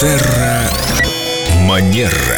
Терра 0.00 0.70
Манера. 1.66 2.37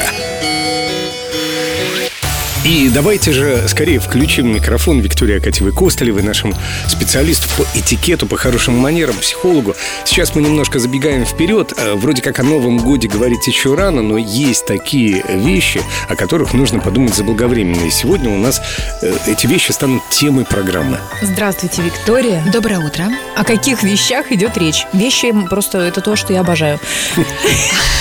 И 2.70 2.88
давайте 2.88 3.32
же 3.32 3.66
скорее 3.66 3.98
включим 3.98 4.54
микрофон 4.54 5.00
Виктории 5.00 5.38
Акатьевой 5.38 5.72
Костолевой, 5.72 6.22
нашему 6.22 6.54
специалисту 6.86 7.48
по 7.58 7.66
этикету, 7.76 8.28
по 8.28 8.36
хорошим 8.36 8.76
манерам, 8.76 9.16
психологу. 9.16 9.74
Сейчас 10.04 10.36
мы 10.36 10.42
немножко 10.42 10.78
забегаем 10.78 11.24
вперед. 11.24 11.72
Э, 11.76 11.94
Вроде 11.94 12.22
как 12.22 12.38
о 12.38 12.44
Новом 12.44 12.78
Годе 12.78 13.08
говорить 13.08 13.44
еще 13.48 13.74
рано, 13.74 14.02
но 14.02 14.16
есть 14.16 14.66
такие 14.66 15.24
вещи, 15.28 15.82
о 16.08 16.14
которых 16.14 16.54
нужно 16.54 16.78
подумать 16.78 17.12
заблаговременно. 17.12 17.86
И 17.86 17.90
сегодня 17.90 18.30
у 18.30 18.38
нас 18.38 18.62
э, 19.02 19.16
эти 19.26 19.48
вещи 19.48 19.72
станут 19.72 20.08
темой 20.08 20.44
программы. 20.44 21.00
Здравствуйте, 21.22 21.82
Виктория. 21.82 22.40
Доброе 22.52 22.78
утро. 22.78 23.08
О 23.34 23.42
каких 23.42 23.82
вещах 23.82 24.30
идет 24.30 24.56
речь? 24.56 24.86
Вещи 24.92 25.34
просто 25.48 25.78
это 25.78 26.00
то, 26.02 26.14
что 26.14 26.32
я 26.32 26.38
обожаю. 26.38 26.78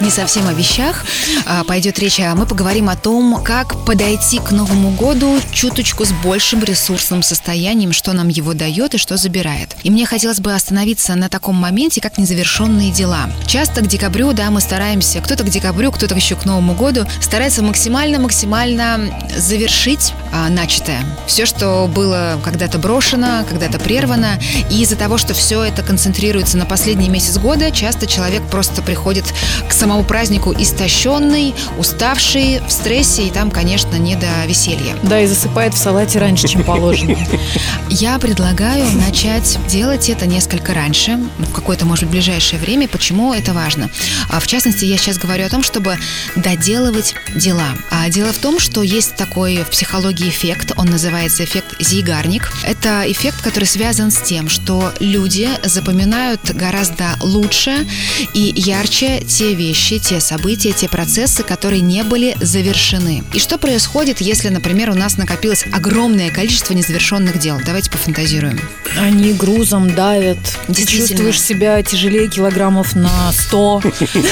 Не 0.00 0.10
совсем 0.10 0.46
о 0.46 0.52
вещах 0.52 1.04
а, 1.46 1.64
пойдет 1.64 1.98
речь, 1.98 2.20
а 2.20 2.34
мы 2.34 2.46
поговорим 2.46 2.88
о 2.88 2.96
том, 2.96 3.42
как 3.42 3.84
подойти 3.84 4.38
к 4.38 4.50
Новому 4.50 4.90
году 4.90 5.38
чуточку 5.52 6.04
с 6.04 6.12
большим 6.12 6.62
ресурсным 6.62 7.22
состоянием, 7.22 7.92
что 7.92 8.12
нам 8.12 8.28
его 8.28 8.54
дает 8.54 8.94
и 8.94 8.98
что 8.98 9.16
забирает. 9.16 9.76
И 9.82 9.90
мне 9.90 10.06
хотелось 10.06 10.40
бы 10.40 10.54
остановиться 10.54 11.14
на 11.14 11.28
таком 11.28 11.56
моменте, 11.56 12.00
как 12.00 12.18
незавершенные 12.18 12.90
дела. 12.90 13.30
Часто 13.46 13.80
к 13.82 13.86
декабрю, 13.86 14.32
да, 14.32 14.50
мы 14.50 14.60
стараемся, 14.60 15.20
кто-то 15.20 15.44
к 15.44 15.50
декабрю, 15.50 15.92
кто-то 15.92 16.14
еще 16.14 16.36
к 16.36 16.44
Новому 16.44 16.74
году, 16.74 17.06
старается 17.20 17.62
максимально-максимально 17.62 19.28
завершить 19.36 20.12
а, 20.32 20.48
начатое. 20.48 21.04
Все, 21.26 21.46
что 21.46 21.90
было 21.92 22.40
когда-то 22.42 22.78
брошено, 22.78 23.44
когда-то 23.48 23.78
прервано, 23.78 24.40
и 24.70 24.82
из-за 24.82 24.96
того, 24.96 25.18
что 25.18 25.34
все 25.34 25.62
это 25.62 25.82
концентрируется 25.82 26.56
на 26.56 26.64
последний 26.64 27.08
месяц 27.08 27.38
года, 27.38 27.70
часто 27.70 28.06
человек 28.06 28.42
просто 28.50 28.82
приходит 28.82 29.24
к 29.68 29.72
самому 29.72 30.04
празднику 30.04 30.54
истощенный, 30.56 31.54
уставший, 31.78 32.60
в 32.66 32.72
стрессе, 32.72 33.26
и 33.26 33.30
там, 33.30 33.50
конечно, 33.50 33.96
не 33.96 34.16
до 34.16 34.26
веселья. 34.46 34.96
Да, 35.02 35.20
и 35.20 35.26
засыпает 35.26 35.74
в 35.74 35.78
салате 35.78 36.18
раньше, 36.18 36.48
чем 36.48 36.64
положено. 36.64 37.16
Я 37.90 38.18
предлагаю 38.18 38.90
начать 38.92 39.58
делать 39.68 40.08
это 40.08 40.26
несколько 40.26 40.72
раньше, 40.72 41.18
в 41.38 41.52
какое-то, 41.52 41.84
может 41.84 42.04
быть, 42.04 42.12
ближайшее 42.22 42.60
время. 42.60 42.86
Почему 42.86 43.34
это 43.34 43.52
важно? 43.52 43.90
А, 44.30 44.38
В 44.38 44.46
частности, 44.46 44.84
я 44.84 44.96
сейчас 44.96 45.18
говорю 45.18 45.44
о 45.44 45.48
том, 45.48 45.62
чтобы 45.62 45.96
доделывать 46.36 47.14
дела. 47.34 47.66
А 47.90 48.08
дело 48.08 48.32
в 48.32 48.38
том, 48.38 48.60
что 48.60 48.82
есть 48.82 49.16
такой 49.16 49.64
в 49.64 49.70
психологии 49.70 50.21
эффект, 50.28 50.72
он 50.76 50.86
называется 50.86 51.44
эффект 51.44 51.74
Зигарник. 51.80 52.52
Это 52.64 53.04
эффект, 53.06 53.42
который 53.42 53.64
связан 53.64 54.10
с 54.10 54.20
тем, 54.20 54.48
что 54.48 54.92
люди 55.00 55.48
запоминают 55.64 56.50
гораздо 56.54 57.16
лучше 57.20 57.86
и 58.34 58.52
ярче 58.56 59.22
те 59.26 59.54
вещи, 59.54 59.98
те 59.98 60.20
события, 60.20 60.72
те 60.72 60.88
процессы, 60.88 61.42
которые 61.42 61.80
не 61.80 62.02
были 62.02 62.36
завершены. 62.40 63.24
И 63.32 63.38
что 63.38 63.58
происходит, 63.58 64.20
если, 64.20 64.48
например, 64.48 64.90
у 64.90 64.94
нас 64.94 65.16
накопилось 65.16 65.64
огромное 65.72 66.30
количество 66.30 66.74
незавершенных 66.74 67.38
дел? 67.38 67.60
Давайте 67.64 67.90
пофантазируем. 67.90 68.60
Они 68.98 69.32
грузом 69.32 69.94
давят. 69.94 70.38
Ты 70.66 70.84
чувствуешь 70.84 71.40
себя 71.40 71.82
тяжелее 71.82 72.28
килограммов 72.28 72.94
на 72.94 73.32
100. 73.32 73.82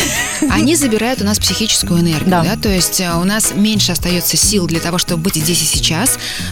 Они 0.50 0.76
забирают 0.76 1.20
у 1.22 1.24
нас 1.24 1.38
психическую 1.38 2.00
энергию, 2.00 2.30
да. 2.30 2.42
Да. 2.42 2.56
то 2.56 2.68
есть 2.68 3.00
э, 3.00 3.12
у 3.14 3.24
нас 3.24 3.52
меньше 3.54 3.92
остается 3.92 4.36
сил 4.36 4.66
для 4.66 4.80
того, 4.80 4.98
чтобы 4.98 5.22
быть 5.22 5.36
здесь 5.36 5.62
и 5.62 5.64
сейчас, 5.64 5.79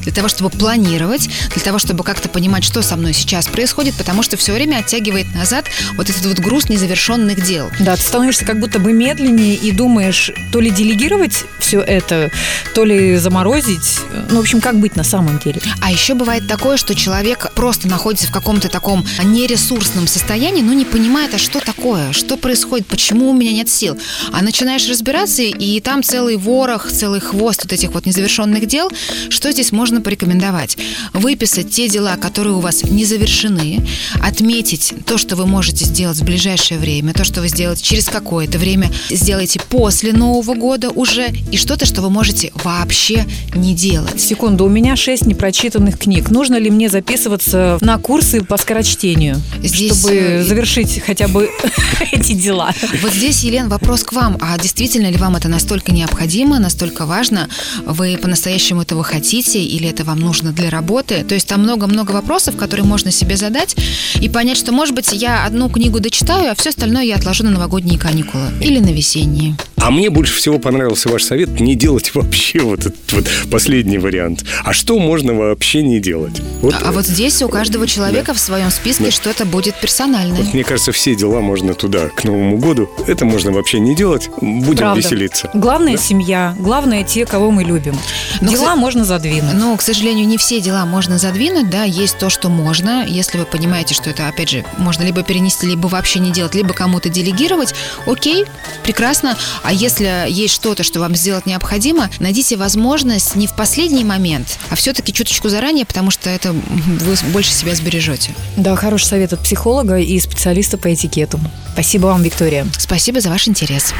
для 0.02 0.12
того, 0.12 0.28
чтобы 0.28 0.50
планировать, 0.50 1.28
для 1.54 1.62
того, 1.62 1.78
чтобы 1.78 2.04
как-то 2.04 2.28
понимать, 2.28 2.64
что 2.64 2.82
со 2.82 2.96
мной 2.96 3.12
сейчас 3.12 3.46
происходит, 3.46 3.94
потому 3.96 4.22
что 4.22 4.36
все 4.36 4.52
время 4.52 4.78
оттягивает 4.78 5.34
назад 5.34 5.66
вот 5.96 6.10
этот 6.10 6.24
вот 6.26 6.38
груз 6.38 6.68
незавершенных 6.68 7.44
дел. 7.44 7.70
Да, 7.80 7.96
ты 7.96 8.02
становишься 8.02 8.44
как 8.44 8.60
будто 8.60 8.78
бы 8.78 8.92
медленнее 8.92 9.54
и 9.54 9.70
думаешь, 9.72 10.30
то 10.52 10.60
ли 10.60 10.70
делегировать 10.70 11.44
все 11.58 11.80
это, 11.80 12.30
то 12.74 12.84
ли 12.84 13.16
заморозить. 13.16 14.00
Ну, 14.30 14.36
в 14.36 14.40
общем, 14.40 14.60
как 14.60 14.78
быть 14.78 14.96
на 14.96 15.04
самом 15.04 15.38
деле? 15.38 15.60
А 15.80 15.90
еще 15.90 16.14
бывает 16.14 16.46
такое, 16.48 16.76
что 16.76 16.94
человек 16.94 17.52
просто 17.54 17.88
находится 17.88 18.26
в 18.26 18.32
каком-то 18.32 18.68
таком 18.68 19.06
нересурсном 19.22 20.06
состоянии, 20.06 20.62
но 20.62 20.72
не 20.72 20.84
понимает, 20.84 21.34
а 21.34 21.38
что 21.38 21.60
такое, 21.60 22.12
что 22.12 22.36
происходит, 22.36 22.86
почему 22.86 23.30
у 23.30 23.34
меня 23.34 23.52
нет 23.52 23.68
сил. 23.68 23.98
А 24.32 24.42
начинаешь 24.42 24.88
разбираться, 24.88 25.42
и 25.42 25.80
там 25.80 26.02
целый 26.02 26.36
ворох, 26.36 26.90
целый 26.90 27.20
хвост 27.20 27.64
вот 27.64 27.72
этих 27.72 27.90
вот 27.90 28.06
незавершенных 28.06 28.66
дел. 28.66 28.90
Что 29.30 29.52
здесь 29.52 29.72
можно 29.72 30.00
порекомендовать? 30.00 30.76
Выписать 31.12 31.70
те 31.70 31.88
дела, 31.88 32.16
которые 32.16 32.54
у 32.54 32.60
вас 32.60 32.84
не 32.84 33.04
завершены, 33.04 33.86
отметить 34.22 34.94
то, 35.06 35.18
что 35.18 35.36
вы 35.36 35.46
можете 35.46 35.84
сделать 35.84 36.18
в 36.18 36.24
ближайшее 36.24 36.78
время, 36.78 37.12
то, 37.12 37.24
что 37.24 37.40
вы 37.40 37.48
сделаете 37.48 37.82
через 37.82 38.08
какое-то 38.08 38.58
время, 38.58 38.90
сделайте 39.10 39.60
после 39.68 40.12
Нового 40.12 40.54
года 40.54 40.90
уже, 40.90 41.28
и 41.50 41.56
что-то, 41.56 41.86
что 41.86 42.02
вы 42.02 42.10
можете 42.10 42.52
вообще 42.64 43.26
не 43.54 43.74
делать. 43.74 44.20
Секунду, 44.20 44.64
у 44.64 44.68
меня 44.68 44.96
6 44.96 45.26
непрочитанных 45.26 45.98
книг. 45.98 46.30
Нужно 46.30 46.56
ли 46.56 46.70
мне 46.70 46.88
записываться 46.88 47.78
на 47.80 47.98
курсы 47.98 48.42
по 48.42 48.56
скорочтению, 48.56 49.40
Здесь, 49.62 49.98
чтобы 49.98 50.14
э, 50.14 50.42
завершить 50.44 51.02
хотя 51.04 51.28
бы 51.28 51.50
эти 52.12 52.32
дела? 52.32 52.72
Вот 53.02 53.12
здесь, 53.12 53.42
Елен, 53.42 53.68
вопрос 53.68 54.02
к 54.02 54.12
вам. 54.12 54.38
А 54.40 54.58
действительно 54.58 55.08
ли 55.10 55.16
вам 55.16 55.36
это 55.36 55.48
настолько 55.48 55.92
необходимо, 55.92 56.58
настолько 56.58 57.06
важно? 57.06 57.48
Вы 57.84 58.18
по-настоящему 58.20 58.82
этого 58.82 59.02
хотите 59.08 59.62
или 59.62 59.88
это 59.88 60.04
вам 60.04 60.20
нужно 60.20 60.52
для 60.52 60.70
работы? 60.70 61.24
То 61.24 61.34
есть 61.34 61.48
там 61.48 61.62
много-много 61.62 62.12
вопросов, 62.12 62.56
которые 62.56 62.86
можно 62.86 63.10
себе 63.10 63.36
задать 63.36 63.76
и 64.20 64.28
понять, 64.28 64.58
что, 64.58 64.72
может 64.72 64.94
быть, 64.94 65.12
я 65.12 65.44
одну 65.44 65.68
книгу 65.68 66.00
дочитаю, 66.00 66.52
а 66.52 66.54
все 66.54 66.70
остальное 66.70 67.02
я 67.02 67.16
отложу 67.16 67.44
на 67.44 67.50
новогодние 67.50 67.98
каникулы 67.98 68.50
или 68.60 68.78
на 68.78 68.92
весенние. 68.92 69.56
А 69.88 69.90
мне 69.90 70.10
больше 70.10 70.34
всего 70.36 70.58
понравился 70.58 71.08
ваш 71.08 71.22
совет 71.24 71.60
не 71.60 71.74
делать 71.74 72.10
вообще 72.14 72.60
вот 72.60 72.80
этот 72.80 73.10
вот 73.12 73.24
последний 73.50 73.96
вариант. 73.96 74.44
А 74.62 74.74
что 74.74 74.98
можно 74.98 75.32
вообще 75.32 75.80
не 75.82 75.98
делать? 75.98 76.42
Вот, 76.60 76.74
А 76.84 76.92
вот 76.92 77.06
здесь 77.06 77.40
у 77.40 77.48
каждого 77.48 77.86
человека 77.86 78.34
в 78.34 78.38
своем 78.38 78.70
списке 78.70 79.04
Да. 79.04 79.10
что-то 79.10 79.46
будет 79.46 79.80
персональное. 79.80 80.42
Мне 80.52 80.62
кажется, 80.62 80.92
все 80.92 81.14
дела 81.14 81.40
можно 81.40 81.72
туда, 81.72 82.10
к 82.10 82.24
Новому 82.24 82.58
году. 82.58 82.90
Это 83.06 83.24
можно 83.24 83.50
вообще 83.50 83.80
не 83.80 83.94
делать. 83.96 84.28
Будем 84.42 84.76
Правда. 84.76 85.00
веселиться. 85.00 85.48
Главное 85.54 85.96
семья, 85.96 86.54
главное 86.58 87.02
те, 87.02 87.24
кого 87.24 87.50
мы 87.50 87.64
любим. 87.64 87.96
Но, 88.42 88.50
Дела 88.50 88.64
кстати- 88.64 88.78
можно 88.78 89.04
задвинуть. 89.06 89.54
Но, 89.54 89.74
к 89.78 89.80
сожалению, 89.80 90.26
не 90.28 90.36
все 90.36 90.60
дела 90.60 90.84
можно 90.84 91.16
задвинуть, 91.16 91.70
да, 91.70 91.84
есть 91.84 92.18
то, 92.18 92.28
что 92.28 92.50
можно, 92.50 93.06
если 93.08 93.38
вы 93.38 93.46
понимаете, 93.46 93.94
что 93.94 94.10
это, 94.10 94.28
опять 94.28 94.50
же, 94.50 94.66
можно 94.76 95.02
либо 95.04 95.22
перенести, 95.22 95.66
либо 95.66 95.86
вообще 95.86 96.18
не 96.18 96.30
делать, 96.30 96.54
либо 96.54 96.74
кому-то 96.74 97.08
делегировать, 97.08 97.74
окей, 98.06 98.44
прекрасно, 98.84 99.34
а 99.62 99.72
если 99.78 100.28
есть 100.28 100.54
что-то, 100.54 100.82
что 100.82 101.00
вам 101.00 101.14
сделать 101.14 101.46
необходимо, 101.46 102.10
найдите 102.18 102.56
возможность 102.56 103.36
не 103.36 103.46
в 103.46 103.54
последний 103.54 104.04
момент, 104.04 104.58
а 104.70 104.74
все-таки 104.74 105.12
чуточку 105.12 105.48
заранее, 105.48 105.86
потому 105.86 106.10
что 106.10 106.28
это 106.28 106.52
вы 106.52 107.16
больше 107.32 107.52
себя 107.52 107.74
сбережете. 107.74 108.34
Да, 108.56 108.74
хороший 108.76 109.06
совет 109.06 109.32
от 109.32 109.40
психолога 109.40 109.98
и 109.98 110.18
специалиста 110.18 110.78
по 110.78 110.92
этикету. 110.92 111.40
Спасибо 111.72 112.06
вам, 112.06 112.22
Виктория. 112.22 112.66
Спасибо 112.76 113.20
за 113.20 113.30
ваш 113.30 113.46
интерес. 113.46 113.94